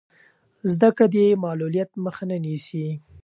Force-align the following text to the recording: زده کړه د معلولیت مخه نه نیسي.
زده 0.71 0.89
کړه 0.97 1.07
د 1.13 1.17
معلولیت 1.43 1.89
مخه 2.03 2.23
نه 2.29 2.37
نیسي. 2.45 2.85